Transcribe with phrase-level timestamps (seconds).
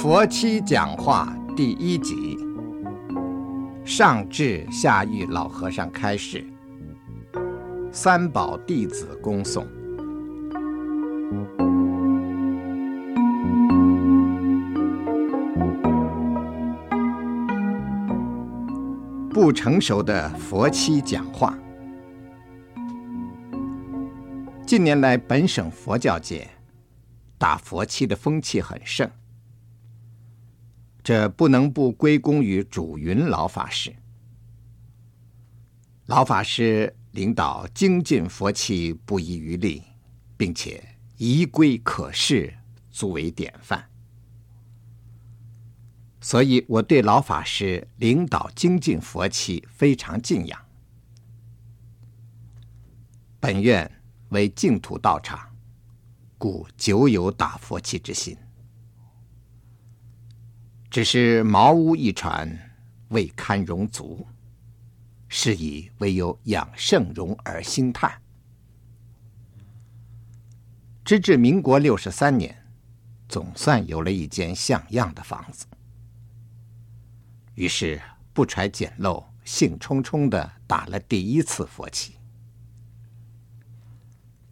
[0.00, 2.38] 佛七讲话第一集，
[3.84, 6.46] 上至下狱老和尚开示，
[7.90, 9.66] 三宝弟子恭诵。
[19.30, 21.58] 不成熟的佛七讲话。
[24.64, 26.46] 近年来，本省佛教界
[27.36, 29.10] 打佛七的风气很盛。
[31.08, 33.96] 这不能不归功于主云老法师。
[36.04, 39.82] 老法师领导精进佛器不遗余力，
[40.36, 42.52] 并且仪规可视，
[42.90, 43.88] 足为典范。
[46.20, 50.60] 所以我对老法师领导精进佛器非常敬仰。
[53.40, 53.90] 本院
[54.28, 55.56] 为净土道场，
[56.36, 58.36] 故久有打佛器之心。
[60.90, 62.50] 只是茅屋一传，
[63.08, 64.26] 未堪容足，
[65.28, 68.20] 是以唯有养圣容而兴叹。
[71.04, 72.66] 直至民国六十三年，
[73.28, 75.66] 总算有了一间像样的房子。
[77.54, 78.00] 于是
[78.32, 82.14] 不揣简陋，兴冲冲的打了第一次佛七。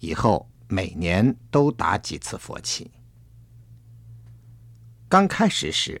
[0.00, 2.90] 以后每年都打几次佛七。
[5.08, 6.00] 刚开始时，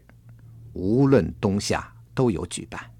[0.74, 2.90] 无论冬夏都有举办。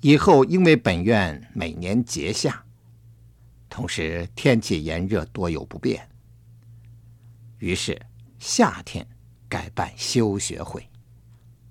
[0.00, 2.64] 以后因为本院每年节夏，
[3.68, 6.08] 同时天气炎热，多有不便，
[7.58, 8.00] 于是
[8.38, 9.06] 夏天
[9.48, 10.88] 改办修学会，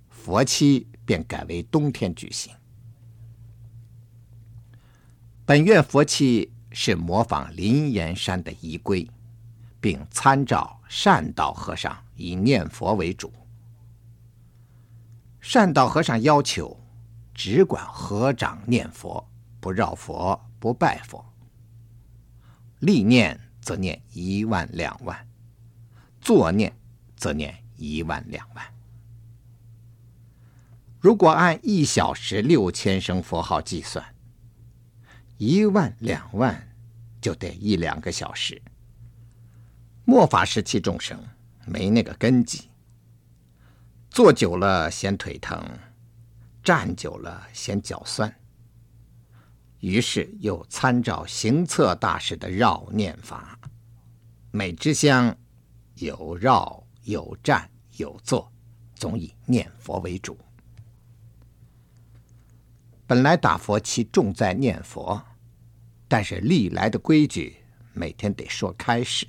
[0.10, 2.54] 佛期便改为冬天举行。
[5.46, 9.10] 本院佛期是模仿灵岩山的仪规，
[9.80, 13.32] 并参照善导和尚以念佛为主。
[15.50, 16.78] 善导和尚要求，
[17.34, 19.26] 只管合掌念佛，
[19.62, 21.26] 不绕佛，不拜佛。
[22.80, 25.26] 立念则念一万两万，
[26.20, 26.78] 坐念
[27.16, 28.66] 则念一万两万。
[31.00, 34.04] 如果按一小时六千声佛号计算，
[35.38, 36.76] 一万两万
[37.22, 38.62] 就得一两个小时。
[40.04, 41.18] 末法时期众生
[41.66, 42.70] 没那个根基。
[44.10, 45.64] 坐久了嫌腿疼，
[46.64, 48.34] 站久了嫌脚酸，
[49.80, 53.60] 于是又参照行测大师的绕念法，
[54.50, 55.38] 每支香
[55.96, 58.52] 有绕有站有坐，
[58.96, 60.38] 总以念佛为主。
[63.06, 65.24] 本来打佛七重在念佛，
[66.08, 67.58] 但是历来的规矩，
[67.94, 69.28] 每天得说开示。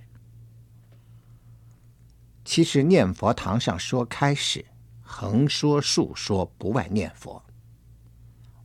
[2.49, 4.65] 其实念佛堂上说开示。
[5.03, 7.45] 横说竖说，不外念佛。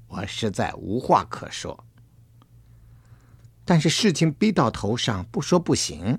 [0.08, 1.84] 我实在无话可说，
[3.66, 6.18] 但是事情逼到头上，不说不行。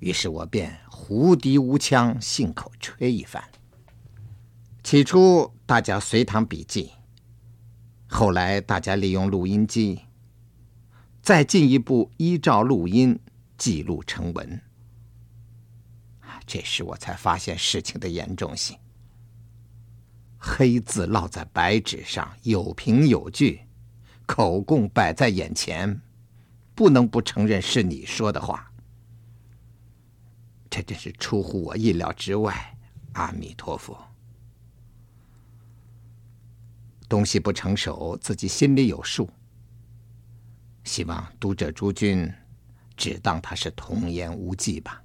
[0.00, 3.42] 于是我便胡笛无腔，信口吹一番。
[4.82, 6.92] 起初大家随堂笔记，
[8.06, 10.02] 后来大家利用录音机，
[11.22, 13.18] 再进一步依照录音
[13.56, 14.60] 记录成文。
[16.48, 18.78] 这时我才发现事情的严重性。
[20.38, 23.60] 黑字烙在白纸上，有凭有据，
[24.24, 26.00] 口供摆在眼前，
[26.74, 28.72] 不能不承认是你说的话。
[30.70, 32.74] 这真是出乎我意料之外。
[33.12, 33.98] 阿弥陀佛，
[37.08, 39.28] 东西不成熟，自己心里有数。
[40.84, 42.32] 希望读者诸君
[42.96, 45.02] 只当他是童言无忌吧。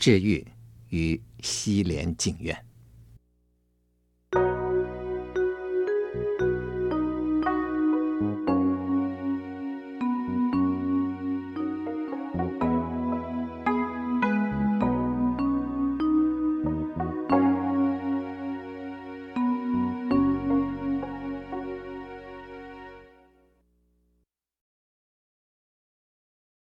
[0.00, 0.44] 治愈
[0.88, 2.69] 与西莲静院。